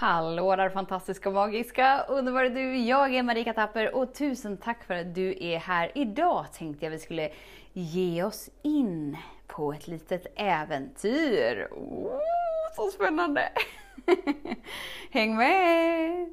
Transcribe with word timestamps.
Hallå 0.00 0.56
där 0.56 0.68
fantastiska, 0.68 1.30
magiska, 1.30 2.04
underbara 2.08 2.48
du! 2.48 2.76
Jag 2.76 3.14
är 3.14 3.22
Marika 3.22 3.52
Tapper 3.52 3.94
och 3.94 4.14
tusen 4.14 4.56
tack 4.56 4.84
för 4.84 4.94
att 4.94 5.14
du 5.14 5.36
är 5.40 5.58
här. 5.58 5.92
Idag 5.94 6.46
tänkte 6.52 6.86
jag 6.86 6.90
vi 6.90 6.98
skulle 6.98 7.30
ge 7.72 8.22
oss 8.22 8.50
in 8.62 9.16
på 9.46 9.72
ett 9.72 9.88
litet 9.88 10.26
äventyr. 10.36 11.68
Oh, 11.70 12.20
så 12.76 12.90
spännande! 12.90 13.48
Häng 15.10 15.36
med! 15.36 16.28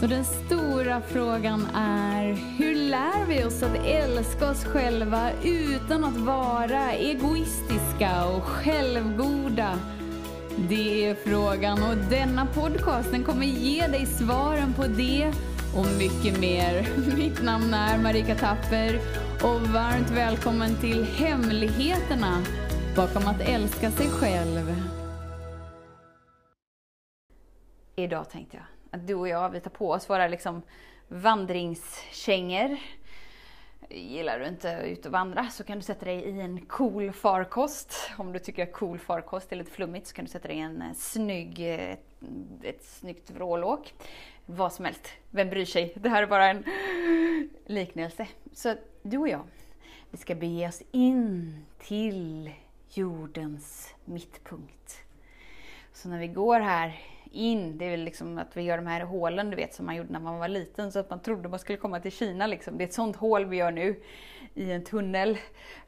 Så 0.00 0.06
den 0.06 0.24
stora 0.24 1.00
frågan 1.00 1.66
är, 1.74 2.24
hur 2.58 2.74
lär 2.74 3.26
vi 3.26 3.44
oss 3.44 3.62
att 3.62 3.86
älska 3.86 4.50
oss 4.50 4.64
själva 4.64 5.30
utan 5.44 6.04
att 6.04 6.16
vara 6.16 6.92
egoistiska 6.92 8.26
och 8.36 8.42
självgoda? 8.42 9.78
Det 10.68 11.06
är 11.06 11.14
frågan 11.14 11.82
och 11.82 11.96
denna 11.96 12.46
podcast 12.46 13.10
den 13.10 13.24
kommer 13.24 13.46
ge 13.46 13.86
dig 13.86 14.06
svaren 14.06 14.74
på 14.74 14.86
det 14.86 15.32
och 15.76 15.86
mycket 15.98 16.40
mer. 16.40 16.88
Mitt 17.16 17.42
namn 17.42 17.74
är 17.74 17.98
Marika 17.98 18.34
Tapper 18.34 19.00
och 19.42 19.60
varmt 19.60 20.10
välkommen 20.10 20.76
till 20.80 21.04
Hemligheterna 21.04 22.42
bakom 22.96 23.26
att 23.26 23.40
älska 23.40 23.90
sig 23.90 24.08
själv. 24.08 24.74
Idag 27.96 28.30
tänkte 28.30 28.56
jag 28.56 28.66
att 28.90 29.06
du 29.06 29.14
och 29.14 29.28
jag, 29.28 29.50
vi 29.50 29.60
tar 29.60 29.70
på 29.70 29.90
oss 29.90 30.10
våra 30.10 30.28
liksom 30.28 30.62
vandringskängor. 31.08 32.76
Gillar 33.90 34.38
du 34.38 34.46
inte 34.46 34.76
att 34.76 34.84
ut 34.84 35.06
och 35.06 35.12
vandra 35.12 35.48
så 35.48 35.64
kan 35.64 35.78
du 35.78 35.82
sätta 35.82 36.04
dig 36.04 36.16
i 36.16 36.40
en 36.40 36.60
cool 36.66 37.12
farkost. 37.12 38.10
Om 38.18 38.32
du 38.32 38.38
tycker 38.38 38.62
att 38.62 38.72
cool 38.72 38.98
farkost 38.98 39.52
är 39.52 39.56
lite 39.56 39.70
flummigt 39.70 40.06
så 40.06 40.14
kan 40.14 40.24
du 40.24 40.30
sätta 40.30 40.48
dig 40.48 40.56
i 40.56 40.60
en 40.60 40.82
eh, 40.82 40.92
snygg, 40.96 41.60
ett, 41.60 42.22
ett 42.62 42.84
snyggt 42.84 43.30
vrålåk. 43.30 43.94
Vad 44.46 44.72
som 44.72 44.84
helst, 44.84 45.08
vem 45.30 45.50
bryr 45.50 45.64
sig? 45.64 45.92
Det 45.96 46.08
här 46.08 46.22
är 46.22 46.26
bara 46.26 46.46
en 46.46 46.64
liknelse. 47.66 48.26
Så 48.52 48.74
du 49.02 49.18
och 49.18 49.28
jag, 49.28 49.42
vi 50.10 50.18
ska 50.18 50.34
bege 50.34 50.68
oss 50.68 50.82
in 50.90 51.54
till 51.78 52.50
jordens 52.90 53.94
mittpunkt. 54.04 55.09
Så 55.92 56.08
när 56.08 56.18
vi 56.18 56.28
går 56.28 56.60
här 56.60 57.00
in. 57.30 57.78
Det 57.78 57.84
är 57.84 57.90
väl 57.90 58.04
liksom 58.04 58.38
att 58.38 58.56
vi 58.56 58.62
gör 58.62 58.76
de 58.76 58.86
här 58.86 59.00
hålen 59.00 59.50
du 59.50 59.56
vet 59.56 59.74
som 59.74 59.86
man 59.86 59.96
gjorde 59.96 60.12
när 60.12 60.20
man 60.20 60.38
var 60.38 60.48
liten 60.48 60.92
så 60.92 60.98
att 60.98 61.10
man 61.10 61.20
trodde 61.20 61.48
man 61.48 61.58
skulle 61.58 61.78
komma 61.78 62.00
till 62.00 62.12
Kina. 62.12 62.46
Liksom. 62.46 62.78
Det 62.78 62.84
är 62.84 62.86
ett 62.86 62.94
sånt 62.94 63.16
hål 63.16 63.44
vi 63.44 63.56
gör 63.56 63.70
nu 63.70 64.02
i 64.54 64.72
en 64.72 64.84
tunnel 64.84 65.38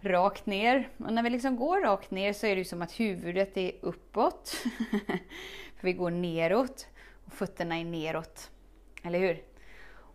rakt 0.00 0.47
ner. 0.47 0.89
Och 0.97 1.12
när 1.12 1.23
vi 1.23 1.30
liksom 1.30 1.56
går 1.56 1.80
rakt 1.80 2.11
ner 2.11 2.33
så 2.33 2.47
är 2.47 2.56
det 2.56 2.64
som 2.64 2.83
att 2.83 3.00
huvudet 3.00 3.56
är 3.56 3.73
uppåt. 3.80 4.48
För 5.77 5.86
vi 5.86 5.92
går 5.92 6.11
neråt 6.11 6.86
och 7.25 7.33
fötterna 7.33 7.78
är 7.78 7.84
neråt. 7.84 8.50
Eller 9.03 9.19
hur? 9.19 9.42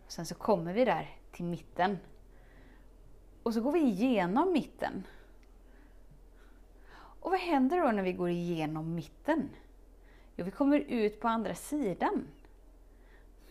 Och 0.06 0.12
sen 0.12 0.26
så 0.26 0.34
kommer 0.34 0.72
vi 0.72 0.84
där 0.84 1.16
till 1.32 1.44
mitten. 1.44 1.98
Och 3.42 3.54
så 3.54 3.60
går 3.60 3.72
vi 3.72 3.80
igenom 3.80 4.52
mitten. 4.52 5.06
Och 7.20 7.30
vad 7.30 7.40
händer 7.40 7.80
då 7.80 7.92
när 7.92 8.02
vi 8.02 8.12
går 8.12 8.30
igenom 8.30 8.94
mitten? 8.94 9.48
Jo, 10.38 10.44
vi 10.44 10.50
kommer 10.50 10.78
ut 10.78 11.20
på 11.20 11.28
andra 11.28 11.54
sidan. 11.54 12.28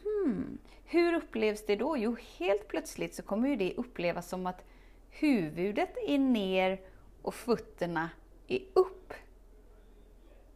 Hmm. 0.03 0.57
Hur 0.85 1.13
upplevs 1.13 1.65
det 1.65 1.75
då? 1.75 1.97
Jo, 1.97 2.15
helt 2.37 2.67
plötsligt 2.67 3.15
så 3.15 3.23
kommer 3.23 3.49
ju 3.49 3.55
det 3.55 3.73
upplevas 3.77 4.29
som 4.29 4.47
att 4.47 4.65
huvudet 5.09 5.97
är 6.07 6.17
ner 6.17 6.81
och 7.21 7.33
fötterna 7.33 8.09
är 8.47 8.59
upp. 8.73 9.13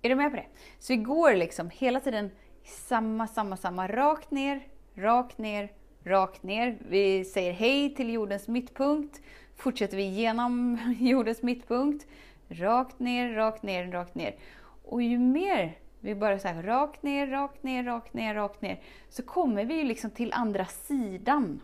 Är 0.01 0.09
du 0.09 0.15
med 0.15 0.29
på 0.31 0.35
det? 0.35 0.45
Så 0.79 0.93
vi 0.93 0.97
går 0.97 1.35
liksom 1.35 1.69
hela 1.69 1.99
tiden 1.99 2.31
samma, 2.63 3.27
samma, 3.27 3.57
samma, 3.57 3.87
rakt 3.87 4.31
ner, 4.31 4.67
rakt 4.93 5.37
ner, 5.37 5.71
rakt 6.03 6.43
ner. 6.43 6.77
Vi 6.89 7.25
säger 7.25 7.53
hej 7.53 7.95
till 7.95 8.13
jordens 8.13 8.47
mittpunkt. 8.47 9.21
Fortsätter 9.55 9.97
vi 9.97 10.03
genom 10.03 10.79
jordens 10.99 11.41
mittpunkt, 11.41 12.07
rakt 12.49 12.99
ner, 12.99 13.33
rakt 13.33 13.63
ner, 13.63 13.91
rakt 13.91 14.15
ner. 14.15 14.35
Och 14.83 15.01
ju 15.01 15.19
mer 15.19 15.77
vi 16.01 16.15
bara 16.15 16.39
så 16.39 16.47
här, 16.47 16.63
rakt 16.63 17.03
ner, 17.03 17.27
rakt 17.27 17.63
ner, 17.63 17.83
rakt 17.83 18.13
ner, 18.13 18.35
rakt 18.35 18.61
ner. 18.61 18.81
Så 19.09 19.23
kommer 19.23 19.65
vi 19.65 19.73
ju 19.73 19.83
liksom 19.83 20.11
till 20.11 20.33
andra 20.33 20.65
sidan 20.65 21.61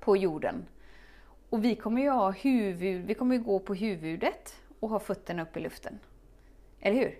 på 0.00 0.16
jorden. 0.16 0.66
Och 1.50 1.64
vi 1.64 1.76
kommer 1.76 2.02
ju 2.02 2.10
ha 2.10 2.30
huvud, 2.30 3.06
vi 3.06 3.14
kommer 3.14 3.36
ju 3.36 3.42
gå 3.42 3.58
på 3.58 3.74
huvudet 3.74 4.56
och 4.80 4.88
ha 4.88 4.98
fötterna 4.98 5.42
upp 5.42 5.56
i 5.56 5.60
luften. 5.60 5.98
Eller 6.80 6.96
hur? 6.96 7.18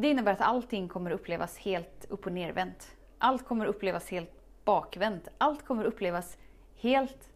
Det 0.00 0.10
innebär 0.10 0.32
att 0.32 0.40
allting 0.40 0.88
kommer 0.88 1.10
upplevas 1.10 1.58
helt 1.58 2.06
upp 2.08 2.26
och 2.26 2.32
nervänt. 2.32 2.96
Allt 3.18 3.44
kommer 3.44 3.66
upplevas 3.66 4.10
helt 4.10 4.64
bakvänt. 4.64 5.28
Allt 5.38 5.64
kommer 5.64 5.84
upplevas 5.84 6.38
helt 6.76 7.30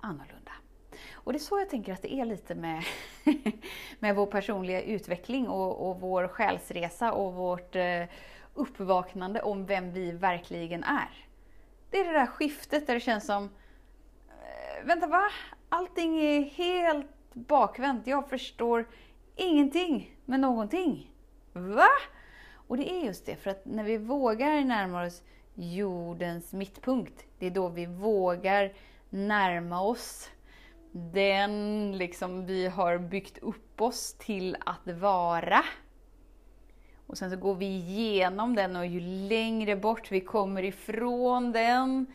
annorlunda. 0.00 0.45
Och 1.26 1.32
det 1.32 1.36
är 1.36 1.40
så 1.40 1.58
jag 1.58 1.70
tänker 1.70 1.92
att 1.92 2.02
det 2.02 2.14
är 2.14 2.24
lite 2.24 2.54
med, 2.54 2.84
med 3.98 4.16
vår 4.16 4.26
personliga 4.26 4.82
utveckling 4.82 5.48
och, 5.48 5.90
och 5.90 6.00
vår 6.00 6.28
själsresa 6.28 7.12
och 7.12 7.34
vårt 7.34 7.76
eh, 7.76 8.02
uppvaknande 8.54 9.42
om 9.42 9.66
vem 9.66 9.92
vi 9.92 10.12
verkligen 10.12 10.84
är. 10.84 11.26
Det 11.90 11.98
är 11.98 12.04
det 12.04 12.12
där 12.12 12.26
skiftet 12.26 12.86
där 12.86 12.94
det 12.94 13.00
känns 13.00 13.26
som, 13.26 13.44
eh, 13.44 14.84
vänta 14.84 15.06
va? 15.06 15.22
Allting 15.68 16.20
är 16.20 16.40
helt 16.40 17.34
bakvänt. 17.34 18.06
Jag 18.06 18.28
förstår 18.28 18.88
ingenting 19.36 20.16
med 20.24 20.40
någonting. 20.40 21.10
Va? 21.52 21.88
Och 22.52 22.76
det 22.76 22.92
är 22.92 23.04
just 23.04 23.26
det, 23.26 23.36
för 23.36 23.50
att 23.50 23.64
när 23.64 23.84
vi 23.84 23.96
vågar 23.96 24.64
närma 24.64 25.06
oss 25.06 25.22
jordens 25.54 26.52
mittpunkt, 26.52 27.24
det 27.38 27.46
är 27.46 27.50
då 27.50 27.68
vi 27.68 27.86
vågar 27.86 28.72
närma 29.10 29.80
oss 29.80 30.30
den 30.96 31.92
liksom 31.98 32.46
vi 32.46 32.66
har 32.66 32.98
byggt 32.98 33.38
upp 33.38 33.80
oss 33.80 34.14
till 34.18 34.56
att 34.66 34.96
vara. 34.98 35.64
Och 37.06 37.18
sen 37.18 37.30
så 37.30 37.36
går 37.36 37.54
vi 37.54 37.66
igenom 37.66 38.54
den 38.54 38.76
och 38.76 38.86
ju 38.86 39.00
längre 39.00 39.76
bort 39.76 40.12
vi 40.12 40.20
kommer 40.20 40.62
ifrån 40.62 41.52
den, 41.52 42.06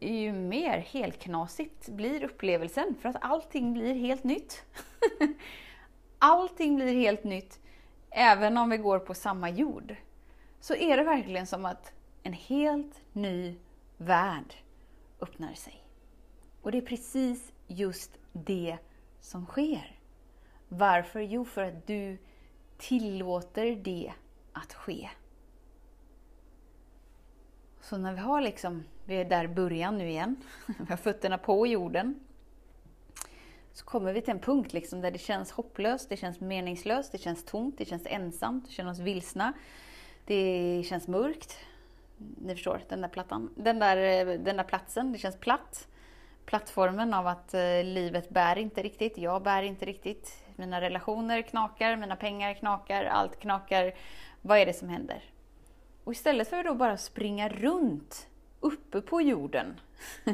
ju 0.00 0.32
mer 0.32 0.78
helknasigt 0.78 1.88
blir 1.88 2.24
upplevelsen 2.24 2.94
för 3.00 3.08
att 3.08 3.16
allting 3.20 3.72
blir 3.72 3.94
helt 3.94 4.24
nytt. 4.24 4.64
allting 6.18 6.76
blir 6.76 6.94
helt 6.94 7.24
nytt, 7.24 7.60
även 8.10 8.56
om 8.56 8.70
vi 8.70 8.76
går 8.76 8.98
på 8.98 9.14
samma 9.14 9.50
jord. 9.50 9.96
Så 10.60 10.74
är 10.74 10.96
det 10.96 11.04
verkligen 11.04 11.46
som 11.46 11.64
att 11.64 11.92
en 12.22 12.32
helt 12.32 13.02
ny 13.12 13.56
värld 13.96 14.54
öppnar 15.20 15.54
sig. 15.54 15.84
Och 16.62 16.72
det 16.72 16.78
är 16.78 16.82
precis 16.82 17.52
just 17.66 18.19
det 18.32 18.78
som 19.20 19.46
sker. 19.46 19.96
Varför? 20.68 21.20
Jo, 21.20 21.44
för 21.44 21.62
att 21.62 21.86
du 21.86 22.18
tillåter 22.78 23.76
det 23.76 24.12
att 24.52 24.72
ske. 24.72 25.10
Så 27.80 27.98
när 27.98 28.12
vi 28.12 28.18
har 28.18 28.40
liksom, 28.40 28.84
vi 29.04 29.16
är 29.16 29.24
där 29.24 29.44
i 29.44 29.48
början 29.48 29.98
nu 29.98 30.08
igen, 30.08 30.36
vi 30.66 30.86
har 30.88 30.96
fötterna 30.96 31.38
på 31.38 31.66
jorden, 31.66 32.20
så 33.72 33.84
kommer 33.84 34.12
vi 34.12 34.20
till 34.20 34.30
en 34.30 34.40
punkt 34.40 34.72
liksom 34.72 35.00
där 35.00 35.10
det 35.10 35.18
känns 35.18 35.50
hopplöst, 35.50 36.08
det 36.08 36.16
känns 36.16 36.40
meningslöst, 36.40 37.12
det 37.12 37.18
känns 37.18 37.44
tomt, 37.44 37.78
det 37.78 37.84
känns 37.84 38.02
ensamt, 38.06 38.66
det 38.66 38.72
känns 38.72 38.98
vilsna, 38.98 39.52
det 40.24 40.82
känns 40.86 41.08
mörkt. 41.08 41.58
Ni 42.16 42.54
förstår, 42.54 42.82
den 42.88 43.00
där 43.00 43.08
plattan, 43.08 43.50
den 43.56 43.78
där, 43.78 43.96
den 44.38 44.56
där 44.56 44.64
platsen, 44.64 45.12
det 45.12 45.18
känns 45.18 45.36
platt 45.36 45.88
plattformen 46.50 47.14
av 47.14 47.26
att 47.26 47.54
eh, 47.54 47.84
livet 47.84 48.28
bär 48.28 48.58
inte 48.58 48.82
riktigt, 48.82 49.18
jag 49.18 49.42
bär 49.42 49.62
inte 49.62 49.84
riktigt, 49.84 50.44
mina 50.56 50.80
relationer 50.80 51.42
knakar, 51.42 51.96
mina 51.96 52.16
pengar 52.16 52.54
knakar, 52.54 53.04
allt 53.04 53.40
knakar. 53.40 53.94
Vad 54.42 54.58
är 54.58 54.66
det 54.66 54.72
som 54.72 54.88
händer? 54.88 55.24
Och 56.04 56.12
istället 56.12 56.48
för 56.48 56.56
att 56.56 56.64
då 56.64 56.74
bara 56.74 56.96
springa 56.96 57.48
runt 57.48 58.28
uppe 58.60 59.00
på 59.00 59.20
jorden, 59.20 59.80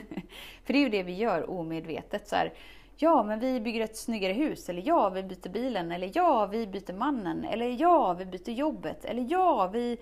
för 0.64 0.72
det 0.72 0.78
är 0.78 0.82
ju 0.82 0.88
det 0.88 1.02
vi 1.02 1.14
gör 1.14 1.50
omedvetet. 1.50 2.28
Så 2.28 2.36
här, 2.36 2.52
ja, 2.96 3.22
men 3.22 3.40
vi 3.40 3.60
bygger 3.60 3.80
ett 3.80 3.96
snyggare 3.96 4.32
hus, 4.32 4.68
eller 4.68 4.82
ja, 4.86 5.08
vi 5.08 5.22
byter 5.22 5.48
bilen, 5.48 5.92
eller 5.92 6.10
ja, 6.14 6.46
vi 6.46 6.66
byter 6.66 6.92
mannen, 6.92 7.44
eller 7.44 7.80
ja, 7.80 8.14
vi 8.14 8.24
byter 8.24 8.50
jobbet, 8.50 9.04
eller 9.04 9.26
ja, 9.30 9.70
vi 9.72 9.98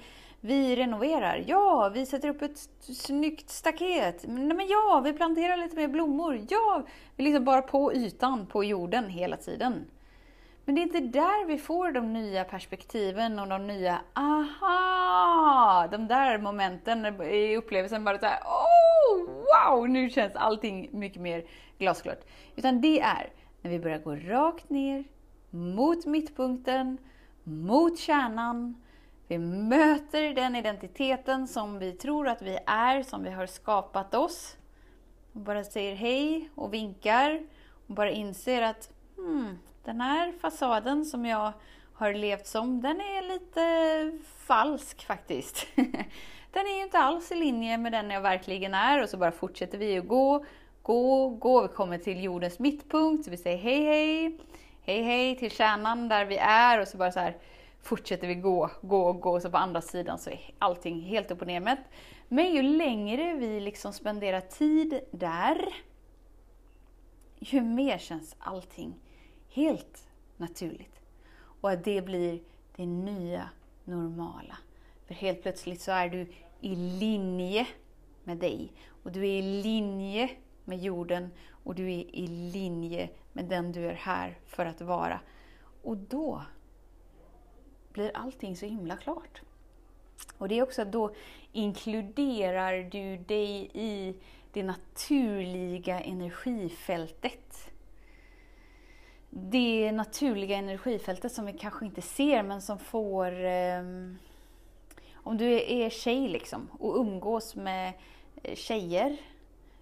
vi 0.47 0.77
renoverar. 0.77 1.45
Ja, 1.47 1.91
vi 1.95 2.07
sätter 2.07 2.29
upp 2.29 2.43
ett 2.43 2.69
snyggt 2.81 3.51
staket. 3.51 4.25
Nej, 4.29 4.57
men 4.57 4.67
ja, 4.67 5.03
vi 5.05 5.13
planterar 5.13 5.57
lite 5.57 5.77
mer 5.77 5.89
blommor. 5.89 6.47
Ja, 6.49 6.83
vi 7.17 7.23
är 7.23 7.25
liksom 7.25 7.45
bara 7.45 7.63
på 7.63 7.95
ytan 7.95 8.47
på 8.47 8.65
jorden 8.65 9.09
hela 9.09 9.37
tiden. 9.37 9.85
Men 10.65 10.75
det 10.75 10.81
är 10.81 10.83
inte 10.83 11.01
där 11.01 11.47
vi 11.47 11.59
får 11.59 11.93
de 11.93 12.13
nya 12.13 12.45
perspektiven 12.45 13.39
och 13.39 13.49
de 13.49 13.67
nya 13.67 14.01
aha! 14.15 15.89
De 15.91 16.09
där 16.09 16.39
momenten 16.39 17.23
i 17.23 17.57
upplevelsen 17.57 18.05
bara 18.05 18.19
såhär 18.19 18.41
åh 18.45 18.64
wow! 19.55 19.89
Nu 19.89 20.11
känns 20.11 20.37
allting 20.37 20.89
mycket 20.93 21.23
mer 21.23 21.45
glasklart. 21.79 22.21
Utan 22.57 22.81
det 22.81 23.01
är 23.01 23.33
när 23.63 23.71
vi 23.71 23.79
börjar 23.79 23.99
gå 23.99 24.17
rakt 24.17 24.71
ner 24.71 25.05
mot 25.51 26.07
mittpunkten 26.07 26.99
mot 27.45 27.99
kärnan. 27.99 28.83
Vi 29.29 29.39
möter 29.39 30.35
den 30.35 30.57
identiteten 30.57 31.49
som 31.49 31.79
vi 31.79 31.93
tror 31.93 32.29
att 32.29 32.43
vi 32.43 32.59
är, 32.67 33.03
som 33.03 33.23
vi 33.25 33.31
har 33.31 33.47
skapat 33.47 34.15
oss. 34.15 34.57
Och 35.33 35.41
bara 35.41 35.65
säger 35.65 35.95
hej 35.95 36.51
och 36.55 36.75
vinkar 36.75 37.43
och 37.89 37.95
bara 37.95 38.11
inser 38.11 38.63
att 38.63 38.91
hmm, 39.17 39.59
den 39.85 40.01
här 40.01 40.33
fasaden 40.33 41.05
som 41.05 41.27
jag 41.27 41.53
har 41.95 42.15
levt 42.15 42.47
som, 42.47 42.83
den 42.83 43.01
är 43.01 43.29
lite 43.29 44.27
falsk 44.39 45.07
faktiskt. 45.07 45.67
den 46.53 46.67
är 46.67 46.77
ju 46.77 46.83
inte 46.83 46.99
alls 46.99 47.33
i 47.33 47.35
linje 47.35 47.79
med 47.79 47.93
den 47.93 48.11
jag 48.11 48.21
verkligen 48.21 48.75
är 48.75 49.03
och 49.03 49.09
så 49.09 49.17
bara 49.17 49.33
fortsätter 49.33 49.79
vi 49.79 49.99
att 49.99 50.09
gå, 50.09 50.45
gå, 50.83 51.29
gå. 51.29 51.63
Vi 51.63 51.69
kommer 51.69 51.99
till 51.99 52.25
jordens 52.25 52.59
mittpunkt, 52.59 53.25
så 53.25 53.31
vi 53.31 53.37
säger 53.37 53.59
hej 53.59 53.85
hej, 53.85 54.39
hej 54.83 55.03
hej 55.03 55.37
till 55.39 55.51
kärnan 55.51 56.09
där 56.09 56.25
vi 56.25 56.37
är 56.37 56.81
och 56.81 56.89
så 56.89 56.97
bara 56.97 57.13
så 57.13 57.21
här 57.21 57.37
fortsätter 57.83 58.29
vi 58.29 58.35
gå, 58.35 58.71
gå, 58.83 59.13
gå. 59.13 59.31
Och 59.31 59.43
så 59.43 59.51
på 59.51 59.57
andra 59.57 59.81
sidan 59.81 60.19
så 60.19 60.31
är 60.31 60.41
allting 60.59 61.01
helt 61.01 61.31
upp 61.31 61.41
och 61.41 61.47
ner. 61.47 61.85
Men 62.29 62.55
ju 62.55 62.63
längre 62.63 63.35
vi 63.35 63.61
liksom 63.61 63.93
spenderar 63.93 64.41
tid 64.41 65.01
där, 65.11 65.75
ju 67.39 67.61
mer 67.61 67.99
känns 67.99 68.37
allting 68.39 68.95
helt 69.49 70.09
naturligt. 70.37 71.04
Och 71.65 71.71
att 71.71 71.85
det 71.85 72.03
blir 72.03 72.41
det 72.77 72.87
nya 72.87 73.51
normala. 73.85 74.57
För 75.07 75.15
helt 75.15 75.43
plötsligt 75.43 75.81
så 75.81 75.93
är 75.93 76.09
du 76.09 76.27
i 76.61 76.77
linje 76.77 77.67
med 78.25 78.39
dig. 78.39 78.73
Och 79.03 79.13
du 79.13 79.21
är 79.21 79.39
i 79.39 79.63
linje 79.63 80.31
med 80.65 80.79
jorden 80.79 81.31
och 81.49 81.75
du 81.75 81.85
är 81.85 82.15
i 82.15 82.27
linje 82.27 83.11
med 83.33 83.45
den 83.45 83.73
du 83.73 83.87
är 83.87 83.95
här 83.95 84.39
för 84.47 84.67
att 84.67 84.81
vara. 84.81 85.21
Och 85.83 85.97
då 85.97 86.43
blir 87.93 88.11
allting 88.15 88.57
så 88.57 88.67
himla 88.67 88.97
klart. 88.97 89.43
Och 90.39 90.49
det 90.49 90.59
är 90.59 90.63
också 90.63 90.83
att 90.83 90.93
då 90.93 91.15
inkluderar 91.53 92.91
du 92.91 93.17
dig 93.17 93.71
i 93.75 94.15
det 94.53 94.63
naturliga 94.63 96.01
energifältet. 96.01 97.74
Det 99.37 99.93
naturliga 99.93 100.57
energifältet 100.57 101.33
som 101.33 101.47
vi 101.47 101.53
kanske 101.53 101.85
inte 101.85 102.03
ser 102.03 102.43
men 102.43 102.63
som 102.63 102.79
får... 102.79 103.45
Eh, 103.45 103.83
om 105.15 105.37
du 105.37 105.73
är 105.73 105.91
tjej 105.91 106.29
liksom 106.29 106.69
och 106.73 106.97
umgås 106.97 107.57
med 107.57 107.93
eh, 108.43 108.55
tjejer 108.55 109.17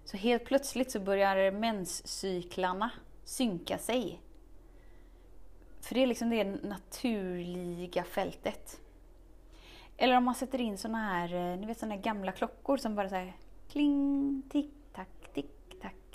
så 0.05 0.17
helt 0.17 0.45
plötsligt 0.45 0.91
så 0.91 0.99
börjar 0.99 1.51
menscyklarna 1.51 2.89
synka 3.23 3.77
sig. 3.77 4.21
För 5.81 5.95
det 5.95 6.03
är 6.03 6.07
liksom 6.07 6.29
det 6.29 6.43
naturliga 6.43 8.03
fältet. 8.03 8.79
Eller 9.97 10.17
om 10.17 10.23
man 10.23 10.35
sätter 10.35 10.61
in 10.61 10.77
såna 10.77 10.97
här, 10.97 11.33
eh, 11.33 11.59
ni 11.59 11.65
vet 11.67 11.79
såna 11.79 11.95
här 11.95 12.01
gamla 12.01 12.31
klockor 12.31 12.77
som 12.77 12.95
bara 12.95 13.09
säger 13.09 13.33
kling, 13.69 14.41
tick, 14.49 14.71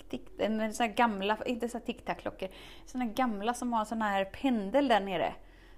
tick, 0.09 0.25
en 0.37 0.73
sån 0.73 0.85
här 0.85 0.93
gamla, 0.93 1.37
inte 1.45 1.69
så 1.69 1.79
här 1.85 1.93
tack 1.93 2.21
klockor. 2.21 2.49
Såna 2.85 3.03
här 3.03 3.13
gamla 3.13 3.53
som 3.53 3.73
har 3.73 3.85
sån 3.85 4.01
här 4.01 4.25
pendel 4.25 4.87
där 4.87 4.99
nere. 4.99 5.33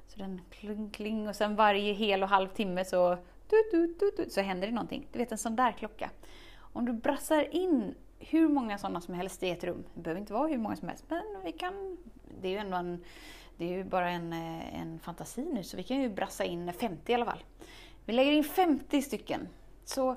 Så 0.07 0.19
den 0.19 0.41
kling, 0.49 0.89
kling 0.89 1.27
och 1.27 1.35
sen 1.35 1.55
varje 1.55 1.93
hel 1.93 2.23
och 2.23 2.29
halv 2.29 2.47
timme 2.47 2.85
så, 2.85 3.17
du, 3.49 3.63
du, 3.71 3.95
du, 3.99 4.11
du, 4.17 4.29
så 4.29 4.41
händer 4.41 4.67
det 4.67 4.73
någonting. 4.73 5.07
Du 5.11 5.19
vet 5.19 5.31
en 5.31 5.37
sån 5.37 5.55
där 5.55 5.71
klocka. 5.71 6.09
Om 6.73 6.85
du 6.85 6.93
brassar 6.93 7.55
in 7.55 7.95
hur 8.19 8.49
många 8.49 8.77
sådana 8.77 9.01
som 9.01 9.13
helst 9.13 9.43
i 9.43 9.49
ett 9.49 9.63
rum, 9.63 9.83
det 9.93 10.01
behöver 10.01 10.21
inte 10.21 10.33
vara 10.33 10.47
hur 10.47 10.57
många 10.57 10.75
som 10.75 10.87
helst, 10.87 11.05
men 11.07 11.23
vi 11.43 11.51
kan, 11.51 11.97
det 12.41 12.47
är 12.47 12.51
ju 12.51 12.57
ändå 12.57 12.77
en, 12.77 13.03
det 13.57 13.65
är 13.65 13.77
ju 13.77 13.83
bara 13.83 14.09
en, 14.09 14.33
en 14.33 14.99
fantasi 14.99 15.45
nu, 15.53 15.63
så 15.63 15.77
vi 15.77 15.83
kan 15.83 16.01
ju 16.01 16.09
brassa 16.09 16.43
in 16.43 16.73
50 16.73 17.11
i 17.11 17.15
alla 17.15 17.25
fall. 17.25 17.43
Vi 18.05 18.13
lägger 18.13 18.31
in 18.31 18.43
50 18.43 19.01
stycken. 19.01 19.47
Så 19.85 20.15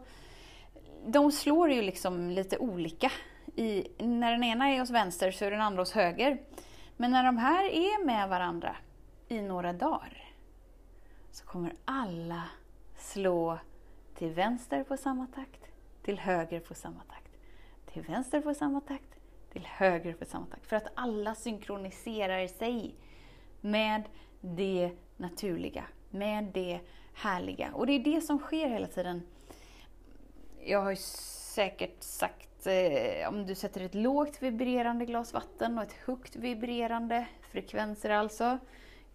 de 1.06 1.32
slår 1.32 1.70
ju 1.70 1.82
liksom 1.82 2.30
lite 2.30 2.58
olika. 2.58 3.10
I, 3.56 3.88
när 3.98 4.32
den 4.32 4.44
ena 4.44 4.68
är 4.68 4.80
hos 4.80 4.90
vänster 4.90 5.30
så 5.30 5.44
är 5.44 5.50
den 5.50 5.60
andra 5.60 5.82
hos 5.82 5.92
höger. 5.92 6.38
Men 6.96 7.10
när 7.10 7.24
de 7.24 7.36
här 7.36 7.64
är 7.64 8.04
med 8.04 8.28
varandra 8.28 8.76
i 9.28 9.40
några 9.40 9.72
dagar 9.72 10.24
så 11.30 11.44
kommer 11.44 11.72
alla 11.84 12.42
slå 12.96 13.58
till 14.14 14.30
vänster 14.30 14.84
på 14.84 14.96
samma 14.96 15.26
takt, 15.26 15.60
till 16.02 16.18
höger 16.18 16.60
på 16.60 16.74
samma 16.74 17.00
takt, 17.00 17.32
till 17.92 18.02
vänster 18.02 18.40
på 18.40 18.54
samma 18.54 18.80
takt, 18.80 19.18
till 19.52 19.66
höger 19.66 20.14
på 20.14 20.24
samma 20.24 20.46
takt. 20.46 20.66
För 20.66 20.76
att 20.76 20.86
alla 20.94 21.34
synkroniserar 21.34 22.46
sig 22.46 22.94
med 23.60 24.02
det 24.40 24.90
naturliga, 25.16 25.84
med 26.10 26.44
det 26.44 26.80
härliga. 27.14 27.70
Och 27.74 27.86
det 27.86 27.92
är 27.92 28.04
det 28.04 28.20
som 28.20 28.38
sker 28.38 28.68
hela 28.68 28.86
tiden. 28.86 29.22
Jag 30.64 30.82
har 30.82 30.90
ju 30.90 30.96
säkert 30.96 32.02
sagt, 32.02 32.53
eh, 32.66 33.28
om 33.28 33.46
du 33.46 33.54
sätter 33.54 33.80
ett 33.80 33.94
lågt 33.94 34.42
vibrerande 34.42 35.04
glas 35.04 35.32
vatten 35.32 35.78
och 35.78 35.84
ett 35.84 35.92
högt 35.92 36.36
vibrerande, 36.36 37.26
frekvenser 37.52 38.10
alltså, 38.10 38.58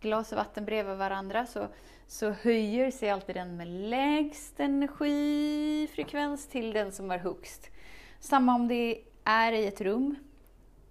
glas 0.01 0.33
vatten 0.33 0.65
bredvid 0.65 0.97
varandra, 0.97 1.45
så, 1.45 1.67
så 2.07 2.29
höjer 2.29 2.91
sig 2.91 3.09
alltid 3.09 3.35
den 3.35 3.57
med 3.57 3.67
lägst 3.67 4.59
energifrekvens 4.59 6.47
till 6.47 6.73
den 6.73 6.91
som 6.91 7.11
är 7.11 7.17
högst. 7.17 7.69
Samma 8.19 8.55
om 8.55 8.67
det 8.67 9.01
är 9.23 9.51
i 9.51 9.67
ett 9.67 9.81
rum, 9.81 10.15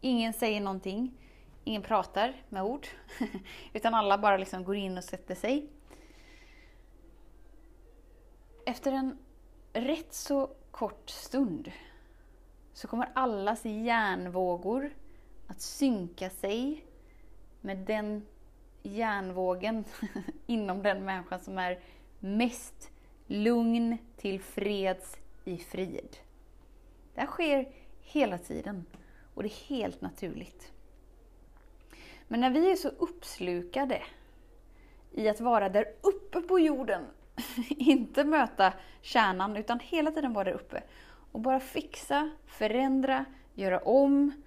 ingen 0.01 0.33
säger 0.33 0.61
någonting, 0.61 1.15
ingen 1.65 1.83
pratar 1.83 2.43
med 2.49 2.63
ord, 2.63 2.87
utan 3.73 3.95
alla 3.95 4.19
bara 4.19 4.37
liksom 4.37 4.65
går 4.65 4.77
in 4.77 4.99
och 4.99 5.05
sätter 5.05 5.35
sig. 5.35 5.71
Efter 8.67 8.93
en 8.93 9.19
rätt 9.73 10.15
så 10.15 10.51
kort 10.71 11.11
stund 11.11 11.73
så 12.79 12.89
kommer 12.89 13.09
allas 13.15 13.65
hjärnvågor 13.65 14.91
att 15.47 15.61
synka 15.61 16.31
sig 16.31 16.85
med 17.61 17.79
den 17.79 18.27
hjärnvågen 18.83 19.85
inom 20.47 20.83
den 20.83 21.05
människan 21.05 21.41
som 21.41 21.59
är 21.59 21.81
mest 22.19 22.91
lugn, 23.27 23.99
tillfreds, 24.17 25.17
i 25.45 25.59
frid. 25.59 26.17
Det 27.15 27.21
här 27.21 27.27
sker 27.27 27.69
hela 28.01 28.39
tiden 28.39 28.85
och 29.35 29.43
det 29.43 29.49
är 29.49 29.69
helt 29.69 30.01
naturligt. 30.01 30.73
Men 32.29 32.41
när 32.41 32.51
vi 32.51 32.73
är 32.73 32.77
så 32.77 32.89
uppslukade 32.89 34.03
i 35.13 35.29
att 35.29 35.41
vara 35.41 35.69
där 35.69 35.87
uppe 36.01 36.41
på 36.41 36.59
jorden 36.59 37.07
inte 37.69 38.25
möta 38.25 38.73
kärnan 39.01 39.57
utan 39.57 39.81
hela 39.81 40.11
tiden 40.11 40.33
vara 40.33 40.45
där 40.45 40.53
uppe. 40.53 40.83
Och 41.33 41.41
bara 41.41 41.61
fixa, 41.61 42.31
förändra, 42.47 43.25
göra 43.55 43.79
om, 43.79 44.43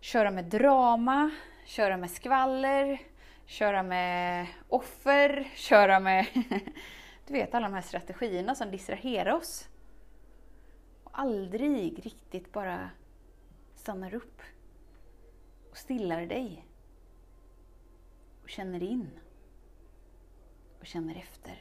köra 0.00 0.30
med 0.30 0.44
drama, 0.44 1.30
köra 1.64 1.96
med 1.96 2.10
skvaller, 2.10 3.00
köra 3.46 3.82
med 3.82 4.46
offer, 4.68 5.48
köra 5.54 6.00
med 6.00 6.26
du 7.26 7.32
vet 7.32 7.54
alla 7.54 7.68
de 7.68 7.74
här 7.74 7.82
strategierna 7.82 8.54
som 8.54 8.70
distraherar 8.70 9.32
oss. 9.32 9.68
Och 11.04 11.18
aldrig 11.18 12.06
riktigt 12.06 12.52
bara 12.52 12.90
stannar 13.74 14.14
upp 14.14 14.40
och 15.70 15.76
stillar 15.76 16.26
dig. 16.26 16.66
Och 18.42 18.48
känner 18.48 18.82
in. 18.82 19.10
Och 20.80 20.86
känner 20.86 21.16
efter. 21.16 21.58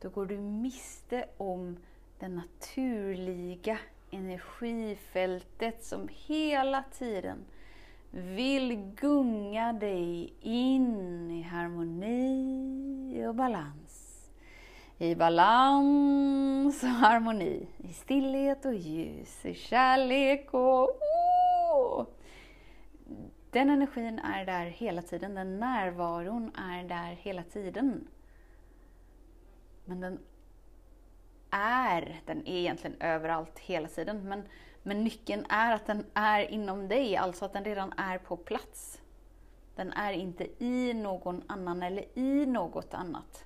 Då 0.00 0.08
går 0.08 0.26
du 0.26 0.38
miste 0.38 1.28
om 1.36 1.76
det 2.24 2.28
naturliga 2.28 3.78
energifältet 4.10 5.84
som 5.84 6.08
hela 6.12 6.84
tiden 6.98 7.44
vill 8.10 8.76
gunga 9.00 9.72
dig 9.72 10.32
in 10.40 11.30
i 11.30 11.42
harmoni 11.42 13.26
och 13.26 13.34
balans. 13.34 14.30
I 14.98 15.14
balans 15.14 16.82
och 16.82 16.88
harmoni, 16.88 17.66
i 17.78 17.92
stillhet 17.92 18.64
och 18.64 18.74
ljus, 18.74 19.44
i 19.44 19.54
kärlek 19.54 20.54
och 20.54 20.88
oh! 20.88 22.06
Den 23.50 23.70
energin 23.70 24.18
är 24.18 24.46
där 24.46 24.66
hela 24.66 25.02
tiden, 25.02 25.34
den 25.34 25.60
närvaron 25.60 26.50
är 26.56 26.84
där 26.84 27.12
hela 27.12 27.42
tiden. 27.42 28.06
Men 29.84 30.00
den 30.00 30.18
är, 31.60 32.20
den 32.26 32.46
är 32.46 32.56
egentligen 32.56 32.96
överallt 33.00 33.58
hela 33.58 33.88
tiden, 33.88 34.28
men, 34.28 34.42
men 34.82 35.04
nyckeln 35.04 35.46
är 35.48 35.74
att 35.74 35.86
den 35.86 36.06
är 36.14 36.50
inom 36.50 36.88
dig, 36.88 37.16
alltså 37.16 37.44
att 37.44 37.52
den 37.52 37.64
redan 37.64 37.92
är 37.92 38.18
på 38.18 38.36
plats. 38.36 39.00
Den 39.76 39.92
är 39.92 40.12
inte 40.12 40.64
i 40.64 40.94
någon 40.94 41.42
annan 41.46 41.82
eller 41.82 42.18
i 42.18 42.46
något 42.46 42.94
annat. 42.94 43.44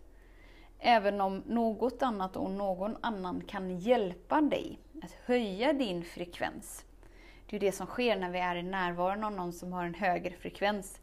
Även 0.78 1.20
om 1.20 1.42
något 1.46 2.02
annat 2.02 2.36
och 2.36 2.50
någon 2.50 2.96
annan 3.00 3.42
kan 3.46 3.78
hjälpa 3.78 4.40
dig 4.40 4.78
att 5.02 5.12
höja 5.12 5.72
din 5.72 6.04
frekvens. 6.04 6.84
Det 7.46 7.56
är 7.56 7.60
det 7.60 7.72
som 7.72 7.86
sker 7.86 8.16
när 8.16 8.30
vi 8.30 8.38
är 8.38 8.56
i 8.56 8.62
närvaron 8.62 9.24
av 9.24 9.32
någon 9.32 9.52
som 9.52 9.72
har 9.72 9.84
en 9.84 9.94
högre 9.94 10.34
frekvens 10.36 11.00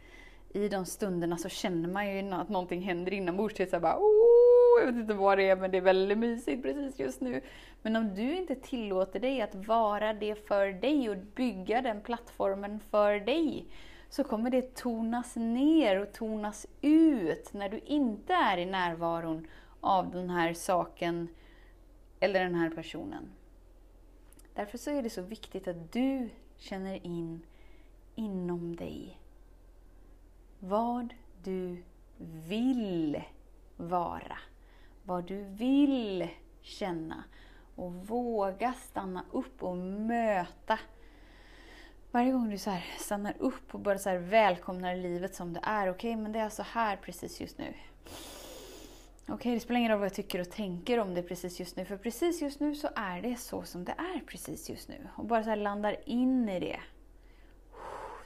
i 0.53 0.69
de 0.69 0.85
stunderna 0.85 1.37
så 1.37 1.49
känner 1.49 1.89
man 1.89 2.09
ju 2.09 2.33
att 2.33 2.49
någonting 2.49 2.81
händer 2.81 3.13
inombords. 3.13 3.55
Det 3.55 3.63
är 3.63 3.67
så 3.67 3.79
bara, 3.79 3.97
oh, 3.97 4.24
jag 4.79 4.85
vet 4.85 4.95
inte 4.95 5.13
vad 5.13 5.37
det 5.37 5.49
är 5.49 5.55
men 5.55 5.71
det 5.71 5.77
är 5.77 5.81
väldigt 5.81 6.17
mysigt 6.17 6.63
precis 6.63 6.99
just 6.99 7.21
nu. 7.21 7.41
Men 7.81 7.95
om 7.95 8.15
du 8.15 8.35
inte 8.35 8.55
tillåter 8.55 9.19
dig 9.19 9.41
att 9.41 9.55
vara 9.55 10.13
det 10.13 10.47
för 10.47 10.67
dig 10.67 11.09
och 11.09 11.17
bygga 11.17 11.81
den 11.81 12.01
plattformen 12.01 12.79
för 12.79 13.19
dig, 13.19 13.65
så 14.09 14.23
kommer 14.23 14.49
det 14.49 14.75
tonas 14.75 15.35
ner 15.35 16.01
och 16.01 16.13
tonas 16.13 16.67
ut 16.81 17.53
när 17.53 17.69
du 17.69 17.79
inte 17.79 18.33
är 18.33 18.57
i 18.57 18.65
närvaron 18.65 19.47
av 19.79 20.11
den 20.11 20.29
här 20.29 20.53
saken 20.53 21.27
eller 22.19 22.43
den 22.43 22.55
här 22.55 22.69
personen. 22.69 23.31
Därför 24.53 24.77
så 24.77 24.91
är 24.91 25.03
det 25.03 25.09
så 25.09 25.21
viktigt 25.21 25.67
att 25.67 25.91
du 25.91 26.29
känner 26.57 27.05
in 27.05 27.41
inom 28.15 28.75
dig 28.75 29.19
vad 30.59 31.13
du 31.43 31.83
vill 32.47 33.21
vara, 33.77 34.37
vad 35.05 35.23
du 35.23 35.43
vill 35.43 36.27
känna 36.61 37.23
och 37.75 37.93
våga 37.93 38.73
stanna 38.73 39.25
upp 39.31 39.63
och 39.63 39.77
möta. 39.77 40.79
Varje 42.11 42.31
gång 42.31 42.49
du 42.49 42.57
så 42.57 42.69
här 42.69 42.85
stannar 42.97 43.35
upp 43.39 43.75
och 43.75 43.79
bara 43.79 43.97
så 43.97 44.09
här 44.09 44.17
välkomnar 44.17 44.95
livet 44.95 45.35
som 45.35 45.53
det 45.53 45.59
är. 45.63 45.89
Okej, 45.89 46.11
okay, 46.11 46.21
men 46.21 46.31
det 46.31 46.39
är 46.39 46.49
så 46.49 46.63
här 46.63 46.97
precis 46.97 47.41
just 47.41 47.57
nu. 47.57 47.73
Okej, 49.23 49.35
okay, 49.35 49.53
det 49.53 49.59
spelar 49.59 49.79
ingen 49.79 49.91
roll 49.91 49.99
vad 49.99 50.05
jag 50.05 50.13
tycker 50.13 50.41
och 50.41 50.49
tänker 50.49 50.99
om 50.99 51.13
det 51.13 51.23
precis 51.23 51.59
just 51.59 51.75
nu. 51.75 51.85
För 51.85 51.97
precis 51.97 52.41
just 52.41 52.59
nu 52.59 52.75
så 52.75 52.89
är 52.95 53.21
det 53.21 53.35
så 53.35 53.63
som 53.63 53.85
det 53.85 53.91
är 53.91 54.19
precis 54.27 54.69
just 54.69 54.89
nu. 54.89 55.07
Och 55.15 55.25
bara 55.25 55.43
så 55.43 55.49
här 55.49 55.57
landar 55.57 55.95
in 56.05 56.49
i 56.49 56.59
det. 56.59 56.79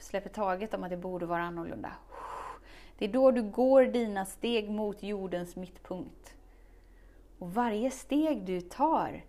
Släpper 0.00 0.30
taget 0.30 0.74
om 0.74 0.84
att 0.84 0.90
det 0.90 0.96
borde 0.96 1.26
vara 1.26 1.42
annorlunda. 1.42 1.92
Det 2.98 3.04
är 3.04 3.12
då 3.12 3.30
du 3.30 3.42
går 3.42 3.84
dina 3.84 4.26
steg 4.26 4.70
mot 4.70 5.02
jordens 5.02 5.56
mittpunkt. 5.56 6.34
Och 7.40 7.54
varje 7.54 7.90
steg 7.90 8.44
du 8.44 8.60
tar 8.60 9.24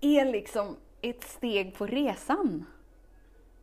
är 0.00 0.24
liksom 0.24 0.76
ett 1.00 1.24
steg 1.24 1.74
på 1.74 1.86
resan. 1.86 2.64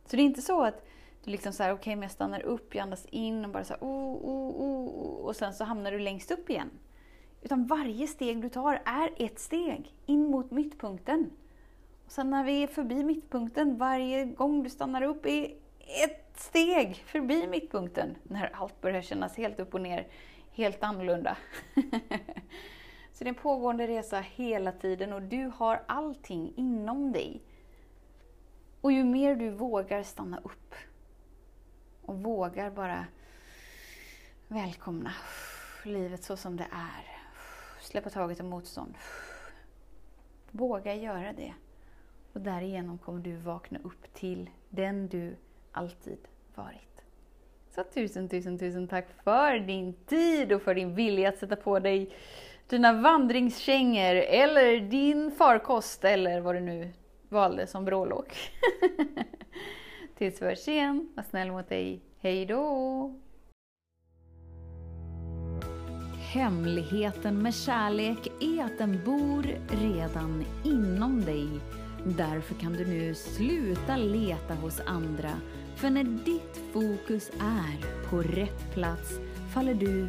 Så 0.06 0.16
det 0.16 0.22
är 0.22 0.24
inte 0.24 0.42
så 0.42 0.62
att 0.62 0.86
du 1.24 1.30
liksom 1.30 1.52
så 1.52 1.62
okej, 1.62 1.72
okay, 1.72 1.96
men 1.96 2.02
jag 2.02 2.10
stannar 2.10 2.42
upp, 2.42 2.74
jag 2.74 2.82
andas 2.82 3.06
in 3.06 3.44
och 3.44 3.50
bara 3.50 3.64
så 3.64 3.74
här, 3.74 3.80
oh, 3.80 4.14
oh, 4.14 4.50
oh, 4.50 4.88
oh, 4.88 5.26
och 5.26 5.36
sen 5.36 5.54
så 5.54 5.64
hamnar 5.64 5.92
du 5.92 5.98
längst 5.98 6.30
upp 6.30 6.50
igen. 6.50 6.70
Utan 7.42 7.66
varje 7.66 8.06
steg 8.06 8.42
du 8.42 8.48
tar 8.48 8.82
är 8.84 9.10
ett 9.16 9.38
steg 9.38 9.94
in 10.06 10.30
mot 10.30 10.50
mittpunkten. 10.50 11.30
Och 12.06 12.12
sen 12.12 12.30
när 12.30 12.44
vi 12.44 12.62
är 12.62 12.66
förbi 12.66 13.04
mittpunkten, 13.04 13.78
varje 13.78 14.24
gång 14.24 14.62
du 14.62 14.70
stannar 14.70 15.02
upp 15.02 15.26
är 15.26 15.54
ett 16.04 16.40
steg 16.40 16.96
förbi 16.96 17.46
mittpunkten. 17.46 18.16
När 18.22 18.50
allt 18.54 18.80
börjar 18.80 19.02
kännas 19.02 19.36
helt 19.36 19.60
upp 19.60 19.74
och 19.74 19.80
ner, 19.80 20.06
helt 20.50 20.82
annorlunda. 20.82 21.36
det 23.26 23.30
är 23.30 23.34
en 23.34 23.42
pågående 23.42 23.86
resa 23.86 24.20
hela 24.20 24.72
tiden 24.72 25.12
och 25.12 25.22
du 25.22 25.52
har 25.56 25.82
allting 25.86 26.52
inom 26.56 27.12
dig. 27.12 27.42
Och 28.80 28.92
ju 28.92 29.04
mer 29.04 29.36
du 29.36 29.50
vågar 29.50 30.02
stanna 30.02 30.38
upp 30.44 30.74
och 32.02 32.22
vågar 32.22 32.70
bara 32.70 33.06
välkomna 34.48 35.12
livet 35.84 36.24
så 36.24 36.36
som 36.36 36.56
det 36.56 36.66
är. 36.72 37.06
Släppa 37.80 38.10
taget 38.10 38.40
om 38.40 38.48
motstånd. 38.48 38.94
Våga 40.50 40.94
göra 40.94 41.32
det. 41.32 41.52
Och 42.32 42.40
därigenom 42.40 42.98
kommer 42.98 43.20
du 43.20 43.36
vakna 43.36 43.78
upp 43.84 44.14
till 44.14 44.50
den 44.68 45.08
du 45.08 45.36
alltid 45.72 46.18
varit. 46.54 47.02
Så 47.70 47.84
tusen, 47.84 48.28
tusen, 48.28 48.58
tusen 48.58 48.88
tack 48.88 49.06
för 49.24 49.58
din 49.58 49.92
tid 49.92 50.52
och 50.52 50.62
för 50.62 50.74
din 50.74 50.94
vilja 50.94 51.28
att 51.28 51.38
sätta 51.38 51.56
på 51.56 51.78
dig 51.78 52.10
dina 52.68 52.92
vandringskängor 52.92 54.14
eller 54.14 54.80
din 54.80 55.30
farkost 55.30 56.04
eller 56.04 56.40
vad 56.40 56.54
du 56.54 56.60
nu 56.60 56.92
valde 57.28 57.66
som 57.66 57.84
brålåk. 57.84 58.36
Tills 60.18 60.42
vi 60.42 60.46
hörs 60.46 60.68
igen, 60.68 61.08
var 61.14 61.22
snäll 61.22 61.52
mot 61.52 61.68
dig. 61.68 62.00
Hej 62.20 62.46
då! 62.46 63.14
Hemligheten 66.32 67.42
med 67.42 67.54
kärlek 67.54 68.28
är 68.40 68.64
att 68.64 68.78
den 68.78 69.04
bor 69.04 69.46
redan 69.68 70.44
inom 70.64 71.24
dig. 71.24 71.48
Därför 72.04 72.54
kan 72.54 72.72
du 72.72 72.86
nu 72.86 73.14
sluta 73.14 73.96
leta 73.96 74.54
hos 74.54 74.80
andra. 74.86 75.30
För 75.76 75.90
när 75.90 76.04
ditt 76.04 76.60
fokus 76.72 77.30
är 77.40 78.06
på 78.10 78.16
rätt 78.16 78.74
plats 78.74 79.10
faller 79.54 79.74
du 79.74 80.08